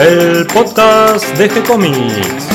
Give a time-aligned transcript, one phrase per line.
[0.00, 2.46] el podcast de G-Comics.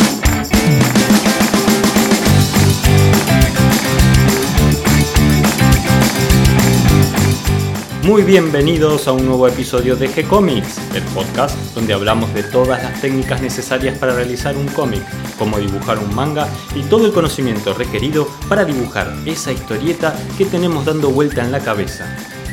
[8.03, 13.01] Muy bienvenidos a un nuevo episodio de G-Comics, el podcast donde hablamos de todas las
[13.01, 15.03] técnicas necesarias para realizar un cómic,
[15.37, 20.85] cómo dibujar un manga y todo el conocimiento requerido para dibujar esa historieta que tenemos
[20.85, 22.05] dando vuelta en la cabeza.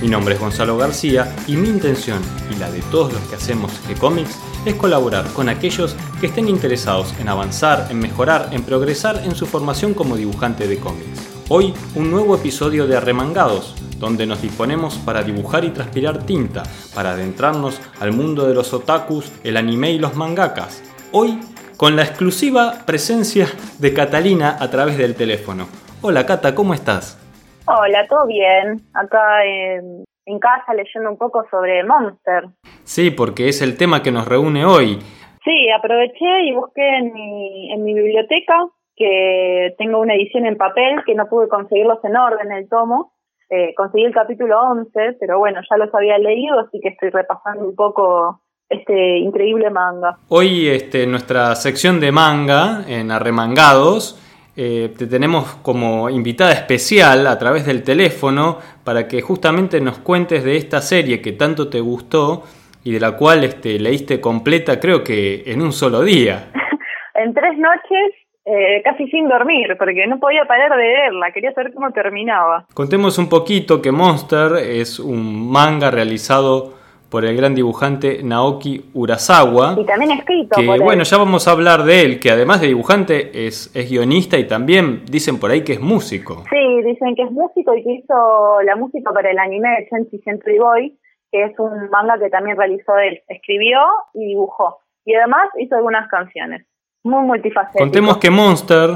[0.02, 2.20] Mi nombre es Gonzalo García y mi intención
[2.50, 7.14] y la de todos los que hacemos G-Comics es colaborar con aquellos que estén interesados
[7.18, 11.28] en avanzar, en mejorar, en progresar en su formación como dibujante de cómics.
[11.48, 16.62] Hoy un nuevo episodio de Arremangados, donde nos disponemos para dibujar y transpirar tinta,
[16.94, 20.82] para adentrarnos al mundo de los otakus, el anime y los mangakas.
[21.12, 21.40] Hoy
[21.76, 25.66] con la exclusiva presencia de Catalina a través del teléfono.
[26.02, 27.18] Hola Cata, ¿cómo estás?
[27.64, 28.82] Hola, todo bien.
[28.94, 32.44] Acá en, en casa leyendo un poco sobre Monster.
[32.84, 34.98] Sí, porque es el tema que nos reúne hoy.
[35.44, 41.02] Sí, aproveché y busqué en mi, en mi biblioteca que tengo una edición en papel
[41.06, 43.14] que no pude conseguirlos en orden el tomo.
[43.48, 47.64] Eh, conseguí el capítulo 11, pero bueno, ya los había leído, así que estoy repasando
[47.64, 50.18] un poco este increíble manga.
[50.28, 54.20] Hoy este, nuestra sección de manga en Arremangados
[54.62, 60.44] eh, te tenemos como invitada especial a través del teléfono para que justamente nos cuentes
[60.44, 62.42] de esta serie que tanto te gustó
[62.84, 66.50] y de la cual este, leíste completa creo que en un solo día.
[67.14, 68.12] en tres noches
[68.44, 72.66] eh, casi sin dormir, porque no podía parar de leerla, quería saber cómo terminaba.
[72.74, 76.74] Contemos un poquito que Monster es un manga realizado
[77.10, 79.76] por el gran dibujante Naoki Urasawa.
[79.78, 83.46] Y también escrito que, bueno, ya vamos a hablar de él, que además de dibujante
[83.46, 86.44] es, es guionista y también dicen por ahí que es músico.
[86.48, 90.18] Sí, dicen que es músico y que hizo la música para el anime de Senshi
[90.22, 90.98] Century Boy,
[91.32, 93.20] que es un manga que también realizó él.
[93.26, 93.80] Escribió
[94.14, 94.78] y dibujó.
[95.04, 96.64] Y además hizo algunas canciones
[97.02, 97.78] muy multifacético.
[97.78, 98.90] Contemos que Monster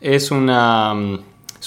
[0.00, 0.94] es una,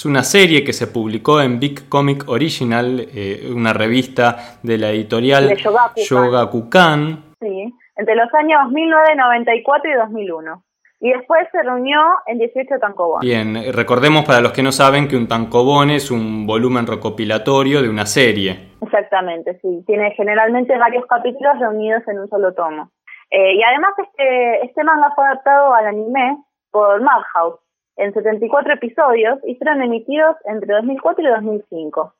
[0.00, 4.88] es una serie que se publicó en Big Comic Original, eh, una revista de la
[4.88, 5.56] editorial de
[5.94, 7.34] Shogakukan.
[7.38, 10.64] Sí, entre los años 1994 y 2001.
[11.00, 13.20] Y después se reunió en 18 tankobon.
[13.20, 17.90] Bien, recordemos para los que no saben que un tankobon es un volumen recopilatorio de
[17.90, 18.70] una serie.
[18.80, 19.84] Exactamente, sí.
[19.86, 22.90] Tiene generalmente varios capítulos reunidos en un solo tomo.
[23.30, 26.38] Eh, y además este, este manga fue adaptado al anime
[26.70, 27.60] por Madhouse
[28.00, 32.14] en 74 episodios y fueron emitidos entre 2004 y 2005.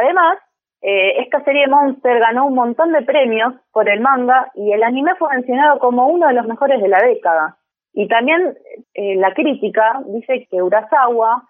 [0.00, 0.38] Además,
[0.82, 5.12] eh, esta serie Monster ganó un montón de premios por el manga y el anime
[5.18, 7.58] fue mencionado como uno de los mejores de la década.
[7.92, 8.56] Y también
[8.94, 11.44] eh, la crítica dice que Urasawa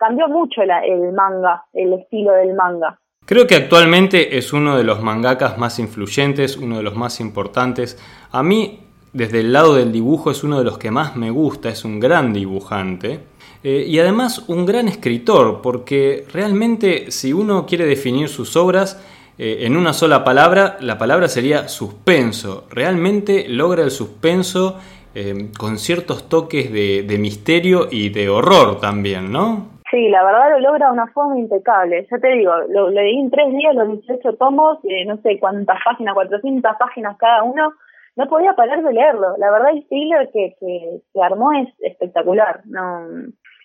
[0.00, 2.98] cambió mucho el manga, el estilo del manga.
[3.24, 7.96] Creo que actualmente es uno de los mangakas más influyentes, uno de los más importantes.
[8.32, 11.68] A mí, desde el lado del dibujo, es uno de los que más me gusta,
[11.68, 13.20] es un gran dibujante.
[13.62, 19.04] Eh, y además un gran escritor, porque realmente si uno quiere definir sus obras
[19.36, 22.66] eh, en una sola palabra, la palabra sería suspenso.
[22.70, 24.78] Realmente logra el suspenso
[25.14, 29.80] eh, con ciertos toques de, de misterio y de horror también, ¿no?
[29.90, 32.06] Sí, la verdad lo logra de una forma impecable.
[32.10, 36.14] Ya te digo, lo, leí en tres días, los 18 tomos, no sé cuántas páginas,
[36.14, 37.72] 400 páginas cada uno.
[38.16, 39.36] No podía parar de leerlo.
[39.38, 42.62] La verdad, el thriller que, que, que armó es espectacular.
[42.66, 43.06] No,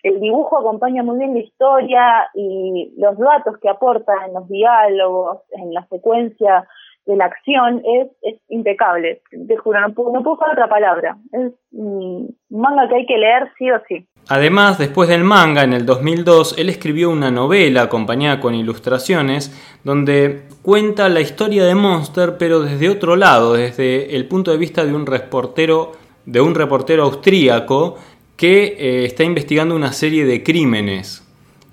[0.06, 5.40] el dibujo acompaña muy bien la historia y los datos que aporta en los diálogos,
[5.54, 6.68] en la secuencia
[7.08, 9.24] de la acción es, es impecable.
[9.48, 11.18] Te juro, no puedo, no puedo usar otra palabra.
[11.32, 14.08] Es un manga que hay que leer sí o sí.
[14.28, 19.52] Además, después del manga, en el 2002, él escribió una novela acompañada con ilustraciones
[19.84, 24.84] donde cuenta la historia de Monster, pero desde otro lado, desde el punto de vista
[24.84, 25.92] de un reportero,
[26.26, 28.00] de un reportero austríaco
[28.36, 31.22] que eh, está investigando una serie de crímenes.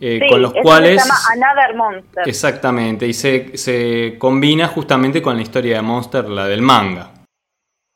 [0.05, 2.29] Eh, con los cuales se llama Another Monster.
[2.29, 7.11] Exactamente, y se, se combina justamente con la historia de Monster, la del manga.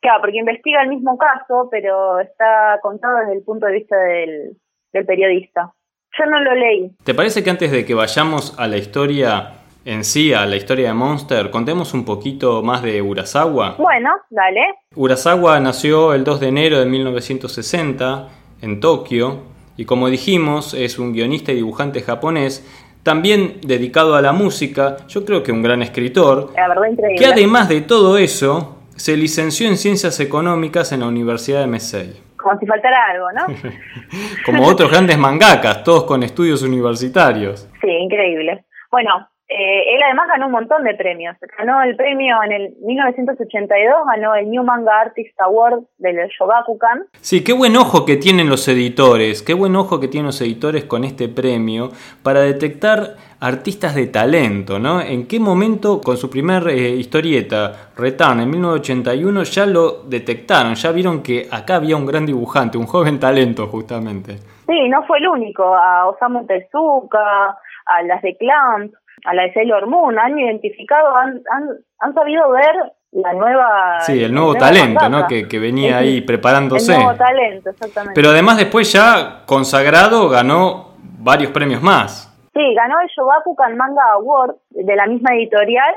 [0.07, 4.57] Claro, porque investiga el mismo caso, pero está contado desde el punto de vista del,
[5.05, 5.75] periodista.
[6.17, 6.93] Yo no lo leí.
[7.03, 9.55] ¿Te parece que antes de que vayamos a la historia
[9.85, 13.75] en sí, a la historia de Monster, contemos un poquito más de Urasawa?
[13.79, 14.61] Bueno, dale.
[14.95, 18.29] Urasawa nació el 2 de enero de 1960
[18.63, 19.41] en Tokio
[19.77, 22.65] y como dijimos es un guionista y dibujante japonés
[23.03, 27.19] también dedicado a la música, yo creo que un gran escritor, la verdad, increíble.
[27.19, 32.23] que además de todo eso se licenció en Ciencias Económicas en la Universidad de Mesei.
[32.37, 33.47] Como si faltara algo, ¿no?
[34.45, 37.69] Como otros grandes mangakas, todos con estudios universitarios.
[37.81, 38.65] Sí, increíble.
[38.91, 41.37] Bueno, Eh, él además ganó un montón de premios.
[41.57, 47.07] Ganó el premio en el 1982, ganó el New Manga Artist Award del Shogakukan.
[47.21, 50.85] Sí, qué buen ojo que tienen los editores, qué buen ojo que tienen los editores
[50.85, 51.91] con este premio
[52.25, 55.01] para detectar artistas de talento, ¿no?
[55.01, 60.91] ¿En qué momento con su primer eh, historieta, Return, en 1981, ya lo detectaron, ya
[60.91, 64.39] vieron que acá había un gran dibujante, un joven talento justamente?
[64.67, 67.57] Sí, no fue el único, a Osamu Tezuka,
[67.87, 68.93] a las de Clamp,
[69.27, 71.69] a la de Sailor Moon, han identificado, han, han,
[71.99, 74.01] han sabido ver la nueva...
[74.01, 75.27] Sí, el nuevo talento, ¿no?
[75.27, 76.93] Que, que venía ahí preparándose.
[76.93, 78.15] El nuevo talento, exactamente.
[78.15, 82.33] Pero además después ya consagrado ganó varios premios más.
[82.55, 85.95] Sí, ganó el Shogakukan Manga Award de la misma editorial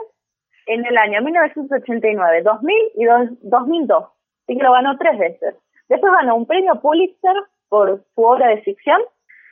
[0.66, 3.06] en el año 1989, 2000 y
[3.44, 4.04] 2002.
[4.04, 5.56] Así que lo ganó tres veces.
[5.88, 7.36] Después ganó un premio Pulitzer
[7.70, 9.02] por su obra de ficción.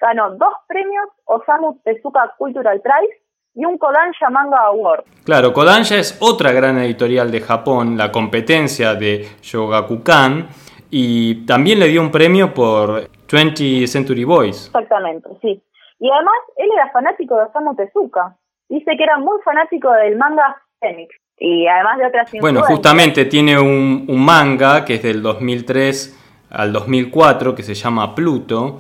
[0.02, 3.27] Ganó dos premios Osamu Tezuka Cultural Prize
[3.58, 5.04] y un Kodansha Manga Award.
[5.26, 10.48] Claro, Kodansha es otra gran editorial de Japón, la competencia de Shogakukan,
[10.92, 14.68] y también le dio un premio por 20th Century Boys.
[14.68, 15.60] Exactamente, sí.
[16.00, 18.36] Y además, él era fanático de Osamu Tezuka.
[18.70, 21.16] Dice que era muy fanático del manga Phoenix.
[21.40, 26.72] Y además de otras Bueno, justamente tiene un, un manga que es del 2003 al
[26.74, 28.80] 2004 que se llama Pluto,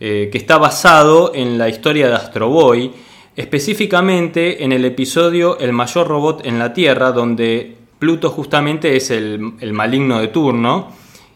[0.00, 2.92] eh, que está basado en la historia de Astro Boy
[3.36, 9.54] específicamente en el episodio El mayor robot en la Tierra, donde Pluto justamente es el,
[9.60, 10.88] el, maligno de turno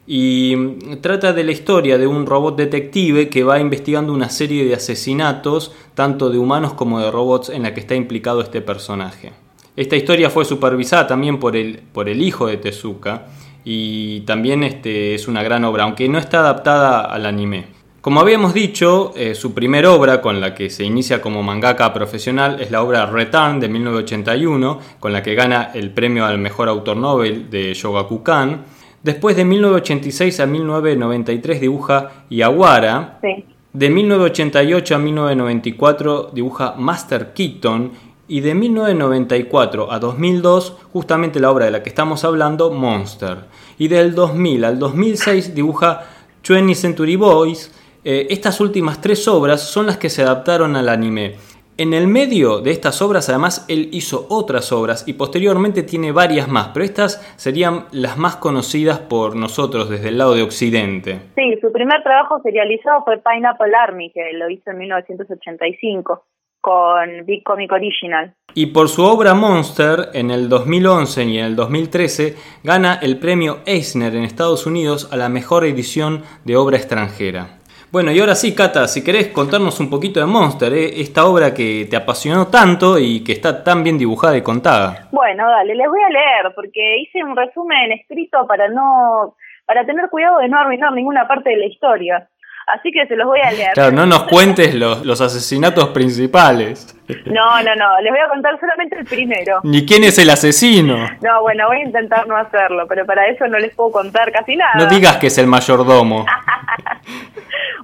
[0.07, 0.57] y
[1.01, 5.73] trata de la historia de un robot detective que va investigando una serie de asesinatos,
[5.95, 9.33] tanto de humanos como de robots, en la que está implicado este personaje.
[9.77, 13.27] Esta historia fue supervisada también por el, por el hijo de Tezuka
[13.65, 17.67] y también este, es una gran obra, aunque no está adaptada al anime.
[18.09, 22.59] Como habíamos dicho, eh, su primera obra con la que se inicia como mangaka profesional
[22.59, 26.97] es la obra Return de 1981, con la que gana el premio al mejor autor
[26.97, 28.65] Nobel de Shogakukan.
[29.03, 33.21] Después de 1986 a 1993 dibuja Yawara.
[33.75, 37.93] De 1988 a 1994 dibuja Master Keaton.
[38.27, 43.41] Y de 1994 a 2002, justamente la obra de la que estamos hablando, Monster.
[43.77, 46.07] Y del 2000 al 2006 dibuja
[46.49, 47.71] 20 Century Boys
[48.05, 51.35] eh, estas últimas tres obras son las que se adaptaron al anime.
[51.81, 56.49] En el medio de estas obras, además, él hizo otras obras y posteriormente tiene varias
[56.49, 61.21] más, pero estas serían las más conocidas por nosotros desde el lado de Occidente.
[61.37, 66.25] Sí, su primer trabajo serializado fue Pineapple Army, que lo hizo en 1985
[66.61, 68.35] con Big Comic Original.
[68.55, 72.35] Y por su obra Monster, en el 2011 y en el 2013,
[72.65, 77.58] gana el premio Eisner en Estados Unidos a la mejor edición de obra extranjera.
[77.91, 81.01] Bueno, y ahora sí, Cata, si querés contarnos un poquito de Monster, ¿eh?
[81.01, 85.09] esta obra que te apasionó tanto y que está tan bien dibujada y contada.
[85.11, 90.09] Bueno, dale, les voy a leer porque hice un resumen escrito para no para tener
[90.11, 92.29] cuidado de no arruinar ninguna parte de la historia.
[92.67, 93.73] Así que se los voy a leer.
[93.73, 96.95] Claro, no nos cuentes los, los asesinatos principales.
[97.25, 99.61] No, no, no, les voy a contar solamente el primero.
[99.63, 101.09] Ni quién es el asesino.
[101.23, 104.57] No, bueno, voy a intentar no hacerlo, pero para eso no les puedo contar casi
[104.57, 104.73] nada.
[104.77, 106.27] No digas que es el mayordomo.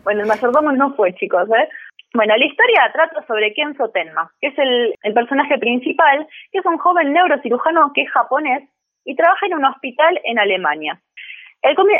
[0.05, 1.69] bueno, el mayordomo no fue, chicos, ¿eh?
[2.15, 6.67] Bueno, la historia trata sobre Kenzo Tenma, que es el, el personaje principal, que es
[6.67, 8.63] un joven neurocirujano que es japonés
[9.05, 11.01] y trabaja en un hospital en Alemania.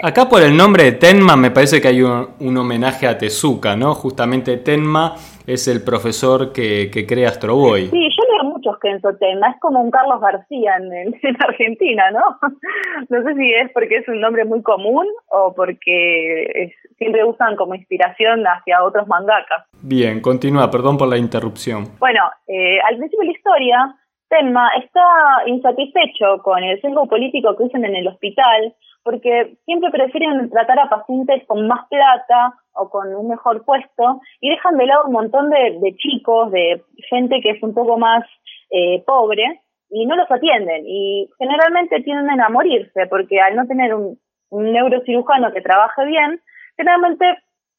[0.03, 3.95] Acá por el nombre de Tenma me parece que hay un, homenaje a Tezuka, ¿no?
[3.95, 5.15] Justamente Tenma
[5.47, 7.87] es el profesor que, que crea Astro Boy.
[7.87, 12.21] Sí, yo leo muchos Kenzo Tenma, es como un Carlos García en, en, Argentina, ¿no?
[13.09, 17.75] No sé si es porque es un nombre muy común o porque siempre usan como
[17.75, 19.67] inspiración hacia otros mangakas.
[19.83, 21.85] Bien, continúa, perdón por la interrupción.
[21.99, 23.95] Bueno, eh, al principio de la historia,
[24.29, 25.03] Tenma está
[25.47, 28.75] insatisfecho con el sesgo político que usan en el hospital
[29.05, 34.49] porque siempre prefieren tratar a pacientes con más plata o con un mejor puesto y
[34.49, 38.25] dejan de lado un montón de, chicos, de gente que es un poco más
[38.71, 39.61] eh, pobre
[39.91, 44.19] y no los atienden y generalmente tienden a morirse porque al no tener un,
[44.51, 46.41] neurocirujano que trabaje bien,
[46.77, 47.25] generalmente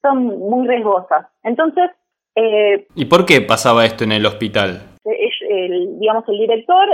[0.01, 1.27] son muy riesgosas.
[1.43, 1.91] Entonces...
[2.35, 4.97] Eh, ¿Y por qué pasaba esto en el hospital?
[5.05, 6.87] El, digamos, el director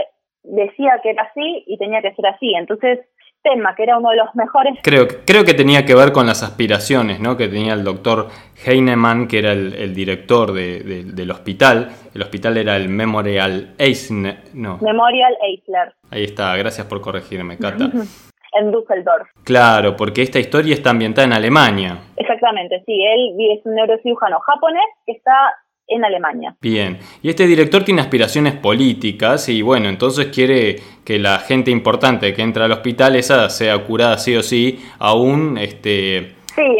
[0.43, 2.53] decía que era así y tenía que ser así.
[2.53, 2.99] Entonces
[3.41, 4.77] tema, que era uno de los mejores.
[4.83, 7.37] Creo, creo que tenía que ver con las aspiraciones ¿no?
[7.37, 8.27] que tenía el doctor
[8.65, 11.89] Heinemann, que era el, director del hospital.
[12.13, 14.43] El hospital era el Memorial Eisner.
[14.53, 14.77] No.
[14.81, 15.93] Memorial Eisler.
[16.09, 17.89] Ahí está, gracias por corregirme, Cata.
[18.53, 19.29] en Düsseldorf.
[19.43, 21.97] Claro, porque esta historia está ambientada en Alemania.
[22.17, 22.93] Exactamente, sí.
[23.03, 25.33] Él es un neurocirujano japonés que está
[25.87, 26.55] en Alemania.
[26.61, 32.33] Bien, y este director tiene aspiraciones políticas y bueno, entonces quiere que la gente importante
[32.33, 36.33] que entra al hospital esa sea curada sí o sí, aún este, eh,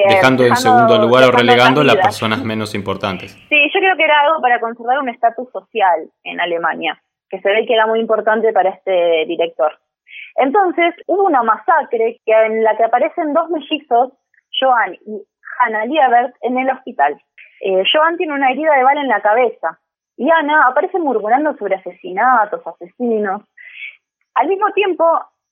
[0.07, 3.33] dejando, en segundo lugar o relegando a las personas menos importantes.
[3.49, 7.49] Sí, yo creo que era algo para conservar un estatus social en Alemania, que se
[7.49, 9.73] ve que era muy importante para este director.
[10.35, 14.13] Entonces, hubo una masacre que, en la que aparecen dos mellizos,
[14.59, 15.23] Joan y
[15.59, 17.21] Hannah Liebert, en el hospital.
[17.61, 19.79] Eh, Joan tiene una herida de bala en la cabeza
[20.17, 23.43] y Ana aparece murmurando sobre asesinatos, asesinos.
[24.35, 25.05] Al mismo tiempo,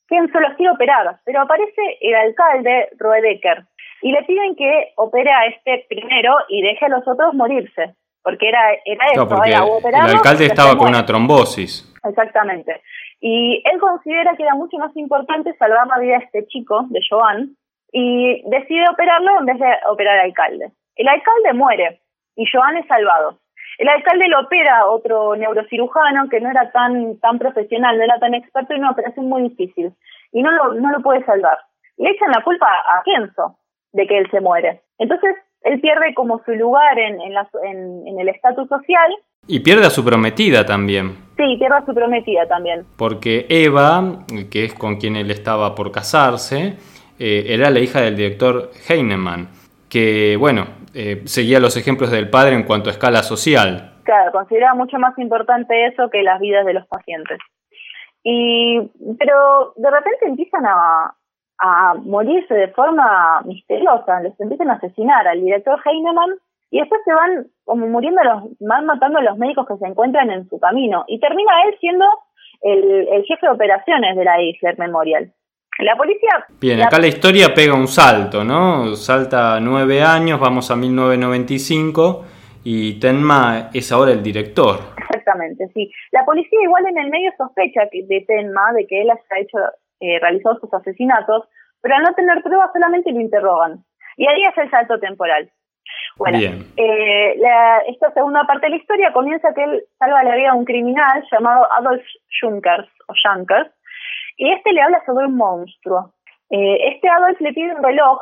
[0.08, 3.66] Ken solo quiere operar, pero aparece el alcalde Roedecker
[4.02, 8.50] y le piden que opere a este primero y deje a los otros morirse, porque
[8.50, 11.86] era, era eso, el alcalde estaba con una trombosis.
[12.04, 12.82] Exactamente.
[13.22, 17.00] Y él considera que era mucho más importante salvar la vida de este chico, de
[17.10, 17.56] Joan,
[17.92, 20.72] y decide operarlo en vez de operar al alcalde.
[20.96, 22.02] El alcalde muere
[22.36, 23.40] y Joan es salvado.
[23.78, 28.20] El alcalde lo opera a otro neurocirujano que no era tan, tan profesional, no era
[28.20, 29.94] tan experto y una operación muy difícil.
[30.32, 31.58] Y no lo, no lo puede salvar.
[31.98, 33.58] Le echan la culpa a Kenzo
[33.94, 34.82] de que él se muere.
[34.98, 39.16] Entonces, él pierde como su lugar en, en, en, el estatus social.
[39.48, 41.29] Y pierde a su prometida también.
[41.40, 42.86] Sí, pierde a su prometida también.
[42.98, 46.76] Porque Eva, que es con quien él estaba por casarse,
[47.18, 49.48] eh, era la hija del director Heinemann,
[49.90, 53.94] que, bueno, eh, seguía los ejemplos del padre en cuanto a escala social.
[54.04, 57.40] Claro, consideraba mucho más importante eso que las vidas de los pacientes.
[58.22, 58.78] Y,
[59.18, 61.16] pero de repente empiezan a,
[61.58, 66.32] a morirse de forma misteriosa, les empiezan a asesinar al director Heinemann
[66.72, 70.30] y después se van como muriendo, los, van matando a los médicos que se encuentran
[70.32, 72.06] en su camino y termina él siendo
[72.62, 75.34] el, el jefe de operaciones de la Isler Memorial.
[75.80, 76.46] La policía...
[76.60, 78.96] Bien, acá la historia pega un salto, ¿no?
[78.96, 82.26] Salta nueve años, vamos a 1995
[82.66, 84.78] y Tenma es ahora el director.
[84.98, 85.90] Exactamente, sí.
[86.12, 89.58] La policía igual en el medio sospecha de Tenma de que él haya hecho,
[90.02, 91.48] eh, realizado sus asesinatos,
[91.82, 93.84] pero al no tener pruebas solamente lo interrogan.
[94.18, 95.50] Y ahí es el salto temporal.
[96.20, 96.38] Bueno,
[96.76, 97.42] eh,
[97.88, 101.26] esta segunda parte de la historia comienza que él salva la vida a un criminal
[101.32, 102.04] llamado Adolf
[102.42, 103.72] Junkers, o Junkers,
[104.36, 106.14] y este le habla sobre un monstruo.
[106.50, 108.20] Eh, este Adolf le pide un reloj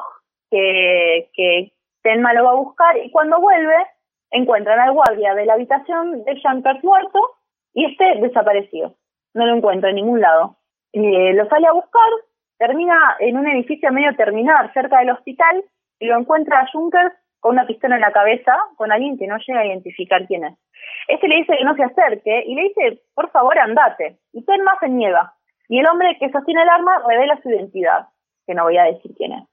[0.51, 1.71] que, que
[2.03, 3.75] Tenma lo va a buscar y cuando vuelve
[4.29, 7.19] encuentran al guardia de la habitación de Shankar muerto
[7.73, 8.93] y este desaparecido.
[9.33, 10.57] No lo encuentra en ningún lado.
[10.93, 12.09] Eh, lo sale a buscar,
[12.59, 15.63] termina en un edificio medio terminar cerca del hospital
[15.99, 19.37] y lo encuentra a Junkers con una pistola en la cabeza con alguien que no
[19.37, 20.53] llega a identificar quién es.
[21.07, 24.17] Este le dice que no se acerque y le dice, por favor, andate.
[24.33, 25.33] Y Tenma se niega.
[25.69, 28.07] Y el hombre que sostiene el arma revela su identidad,
[28.45, 29.43] que no voy a decir quién es.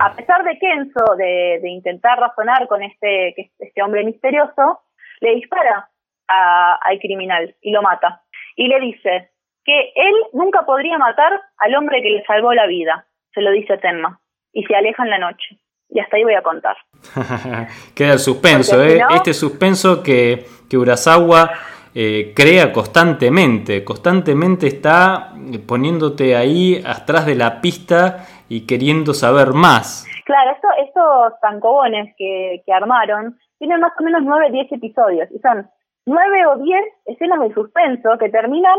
[0.00, 4.80] A pesar de Kenzo, de, de intentar razonar con este, este hombre misterioso,
[5.20, 5.88] le dispara
[6.26, 8.22] al criminal y lo mata.
[8.56, 9.30] Y le dice
[9.64, 13.78] que él nunca podría matar al hombre que le salvó la vida, se lo dice
[13.78, 14.20] Tenma,
[14.52, 15.58] y se aleja en la noche.
[15.88, 16.76] Y hasta ahí voy a contar.
[17.94, 19.00] Queda el suspenso, ¿eh?
[19.14, 21.50] este suspenso que, que Urasawa
[21.94, 25.32] eh, crea constantemente, constantemente está
[25.66, 30.04] poniéndote ahí atrás de la pista y queriendo saber más.
[30.24, 35.38] Claro, esto, estos tancobones que, que armaron tienen más o menos 9 10 episodios y
[35.38, 35.70] son
[36.06, 38.78] 9 o 10 escenas de suspenso que terminan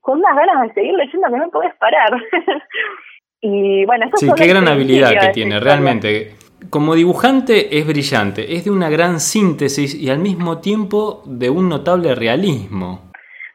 [0.00, 2.10] con unas ganas de seguir leyendo que no puedes parar.
[3.40, 6.34] y bueno, sí, qué gran habilidad que tiene, realmente
[6.70, 11.68] como dibujante es brillante, es de una gran síntesis y al mismo tiempo de un
[11.68, 13.10] notable realismo.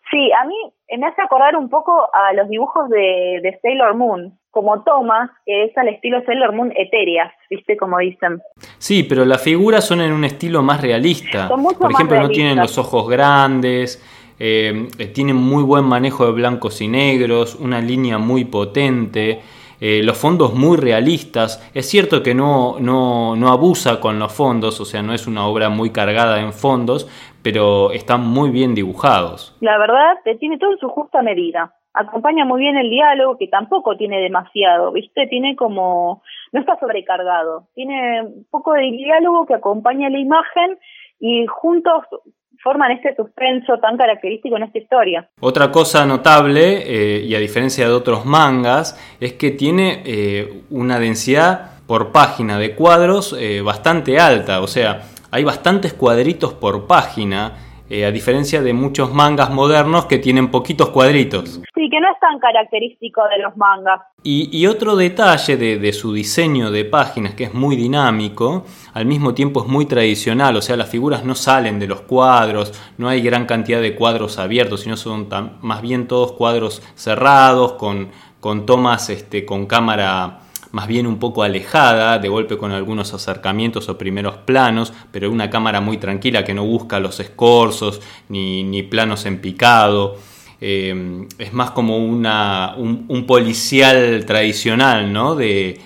[0.09, 0.55] Sí, a mí
[0.97, 5.77] me hace acordar un poco a los dibujos de, Sailor Moon, como Thomas, que es
[5.77, 7.77] al estilo Sailor Moon etéreas, ¿viste?
[7.77, 8.41] Como dicen.
[8.77, 11.47] Sí, pero las figuras son en un estilo más realista.
[11.47, 14.03] Por ejemplo, no tienen los ojos grandes,
[14.37, 19.39] eh, tienen muy buen manejo de blancos y negros, una línea muy potente.
[19.83, 21.59] Eh, los fondos muy realistas.
[21.73, 25.47] Es cierto que no, no, no abusa con los fondos, o sea, no es una
[25.47, 27.09] obra muy cargada en fondos,
[27.41, 29.57] pero están muy bien dibujados.
[29.59, 31.73] La verdad, tiene todo en su justa medida.
[31.93, 35.25] Acompaña muy bien el diálogo, que tampoco tiene demasiado, ¿viste?
[35.27, 36.21] Tiene como.
[36.51, 37.67] No está sobrecargado.
[37.73, 40.77] Tiene un poco de diálogo que acompaña la imagen
[41.19, 42.05] y juntos
[42.63, 45.29] forman este suspenso tan característico en esta historia.
[45.39, 50.99] Otra cosa notable, eh, y a diferencia de otros mangas, es que tiene eh, una
[50.99, 55.01] densidad por página de cuadros eh, bastante alta, o sea,
[55.31, 57.53] hay bastantes cuadritos por página.
[57.93, 61.59] Eh, a diferencia de muchos mangas modernos que tienen poquitos cuadritos.
[61.75, 63.99] Sí, que no es tan característico de los mangas.
[64.23, 69.61] Y, otro detalle de, su diseño de páginas, que es muy dinámico, al mismo tiempo
[69.61, 73.45] es muy tradicional, o sea, las figuras no salen de los cuadros, no hay gran
[73.45, 75.27] cantidad de cuadros abiertos, sino son
[75.61, 80.39] más bien todos cuadros cerrados, con, con tomas este, con cámara
[80.71, 85.49] más bien un poco alejada, de golpe con algunos acercamientos o primeros planos, pero una
[85.49, 90.15] cámara muy tranquila que no busca los escorzos ni, planos en picado.
[90.59, 95.35] Eh, es más como una, un, policial tradicional ¿no?
[95.35, 95.79] de,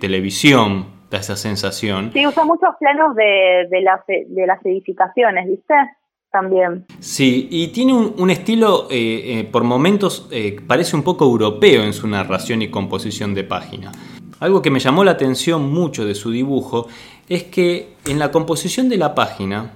[0.00, 2.10] televisión, da esa sensación.
[2.12, 5.74] Sí, usa muchos planos de, de, las, de las edificaciones, ¿viste?
[6.32, 6.86] También.
[6.98, 11.92] Sí, y tiene un, estilo, eh, eh, por momentos, eh, parece un poco europeo en
[11.92, 13.92] su narración y composición de página.
[14.40, 16.88] Algo que me llamó la atención mucho de su dibujo
[17.28, 19.74] es que en la composición de la página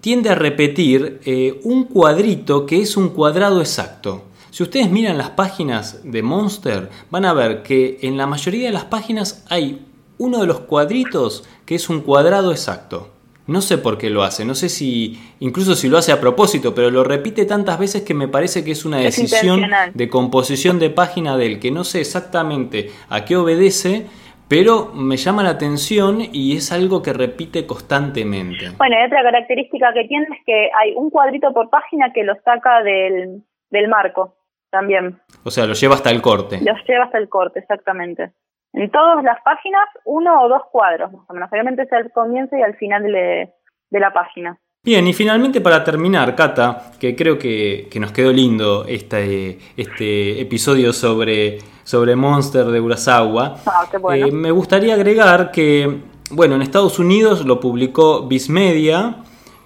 [0.00, 1.20] tiende a repetir
[1.64, 4.24] un cuadrito que es un cuadrado exacto.
[4.50, 8.72] Si ustedes miran las páginas de Monster, van a ver que en la mayoría de
[8.72, 9.86] las páginas hay
[10.18, 13.08] uno de los cuadritos que es un cuadrado exacto.
[13.48, 16.74] No sé por qué lo hace, no sé si, incluso si lo hace a propósito,
[16.74, 19.62] pero lo repite tantas veces que me parece que es una decisión
[19.94, 24.04] de composición de página del que no sé exactamente a qué obedece,
[24.48, 28.70] pero me llama la atención y es algo que repite constantemente.
[28.76, 32.34] Bueno, y otra característica que tiene es que hay un cuadrito por página que lo
[32.44, 34.36] saca del, del marco
[34.70, 35.20] también.
[35.44, 36.60] O sea, lo lleva hasta el corte.
[36.60, 38.32] Lo lleva hasta el corte, exactamente.
[38.72, 41.50] En todas las páginas, uno o dos cuadros, más o menos.
[41.50, 43.52] Realmente es al comienzo y al final de,
[43.90, 44.58] la página.
[44.84, 50.92] Bien, y finalmente para terminar, Cata, que creo que, nos quedó lindo este, este episodio
[50.92, 57.44] sobre, sobre Monster de Urasawa, ah, eh, me gustaría agregar que, bueno, en Estados Unidos
[57.44, 59.16] lo publicó Bismedia,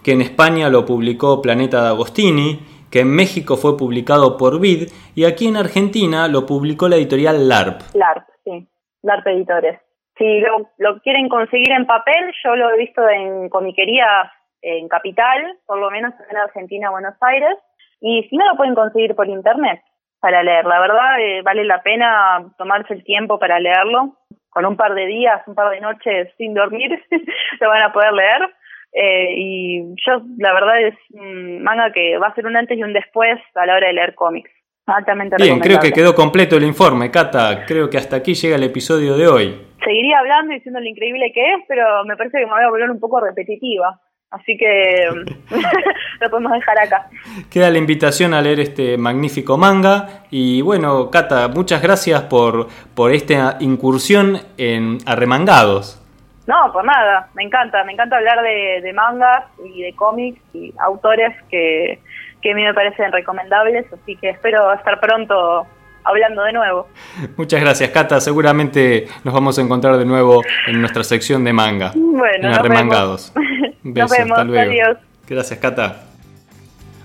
[0.03, 5.25] que en España lo publicó Planeta D'Agostini, que en México fue publicado por Vid, y
[5.25, 7.81] aquí en Argentina lo publicó la editorial LARP.
[7.95, 8.69] LARP, sí.
[9.03, 9.81] Darte Editores.
[10.17, 14.31] Si lo, lo quieren conseguir en papel, yo lo he visto en comiquerías
[14.61, 17.57] en Capital, por lo menos en Argentina, Buenos Aires,
[18.01, 19.83] y si no lo pueden conseguir por internet
[20.21, 20.65] para leer.
[20.65, 24.17] La verdad, eh, vale la pena tomarse el tiempo para leerlo.
[24.51, 27.03] Con un par de días, un par de noches sin dormir,
[27.61, 28.43] lo van a poder leer.
[28.93, 32.93] Eh, y yo, la verdad, es manga que va a ser un antes y un
[32.93, 34.51] después a la hora de leer cómics.
[35.38, 37.64] Bien, creo que quedó completo el informe, Cata.
[37.66, 39.66] Creo que hasta aquí llega el episodio de hoy.
[39.85, 42.68] Seguiría hablando y diciendo lo increíble que es, pero me parece que me voy a
[42.68, 44.01] volver un poco repetitiva.
[44.31, 45.07] Así que
[46.21, 47.09] lo podemos dejar acá.
[47.51, 50.25] Queda la invitación a leer este magnífico manga.
[50.31, 52.66] Y bueno, Cata, muchas gracias por,
[52.97, 56.01] por esta incursión en Arremangados.
[56.49, 60.75] No, por nada, me encanta, me encanta hablar de, de mangas y de cómics y
[60.81, 62.01] autores que,
[62.42, 65.66] que a mí me parecen recomendables, así que espero estar pronto
[66.05, 66.88] hablando de nuevo.
[67.37, 68.20] Muchas gracias, Cata.
[68.20, 71.92] Seguramente nos vamos a encontrar de nuevo en nuestra sección de manga.
[71.94, 73.33] Bueno, en Arremangados.
[73.83, 74.38] nos vemos.
[74.38, 74.98] Adiós.
[75.28, 76.05] Gracias, Cata.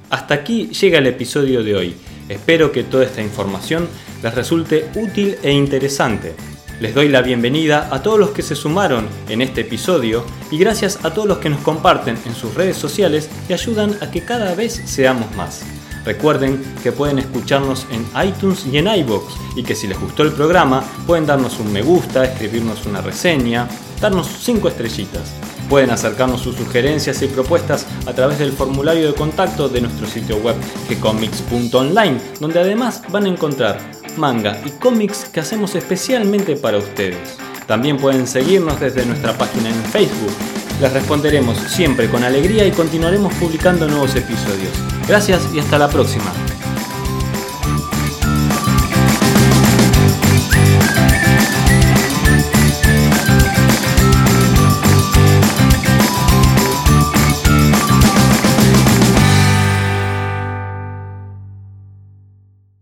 [0.10, 1.98] Hasta aquí llega el episodio de hoy.
[2.30, 3.88] Espero que toda esta información
[4.24, 6.34] les resulte útil e interesante.
[6.80, 11.04] Les doy la bienvenida a todos los que se sumaron en este episodio y gracias
[11.04, 14.54] a todos los que nos comparten en sus redes sociales y ayudan a que cada
[14.54, 15.64] vez seamos más.
[16.06, 20.32] Recuerden que pueden escucharnos en iTunes y en iBox y que si les gustó el
[20.32, 23.68] programa pueden darnos un me gusta, escribirnos una reseña,
[24.00, 25.34] darnos 5 estrellitas.
[25.70, 30.38] Pueden acercarnos sus sugerencias y propuestas a través del formulario de contacto de nuestro sitio
[30.38, 30.56] web
[30.88, 37.38] gcomics.online, donde además van a encontrar manga y cómics que hacemos especialmente para ustedes.
[37.68, 40.34] También pueden seguirnos desde nuestra página en Facebook.
[40.82, 44.72] Les responderemos siempre con alegría y continuaremos publicando nuevos episodios.
[45.08, 46.32] Gracias y hasta la próxima.